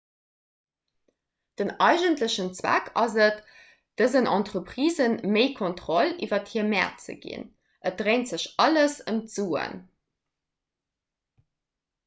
den 1.59 1.71
eigentlechen 1.79 2.47
zweck 2.59 2.87
ass 3.01 3.17
et 3.25 3.43
dësen 4.01 4.29
entreprisë 4.37 5.07
méi 5.35 5.45
kontroll 5.59 6.15
iwwer 6.29 6.41
hir 6.53 6.65
mäert 6.71 7.05
ze 7.05 7.15
ginn 7.27 7.45
et 7.91 7.99
dréint 8.01 8.31
sech 8.33 8.47
alles 8.65 8.95
ëm 9.13 9.19
d'suen 9.27 9.77